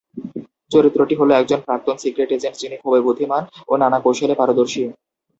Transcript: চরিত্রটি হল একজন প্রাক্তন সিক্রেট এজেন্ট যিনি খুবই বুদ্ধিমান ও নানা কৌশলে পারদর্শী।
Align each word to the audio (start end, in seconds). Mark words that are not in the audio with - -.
চরিত্রটি 0.71 1.15
হল 1.17 1.29
একজন 1.33 1.59
প্রাক্তন 1.67 1.95
সিক্রেট 2.03 2.29
এজেন্ট 2.31 2.55
যিনি 2.61 2.75
খুবই 2.83 3.01
বুদ্ধিমান 3.07 3.41
ও 3.67 3.81
নানা 3.81 3.97
কৌশলে 4.05 4.35
পারদর্শী। 4.39 4.81